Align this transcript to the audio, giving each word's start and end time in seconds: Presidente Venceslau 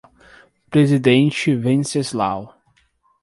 Presidente 0.71 1.55
Venceslau 1.55 2.55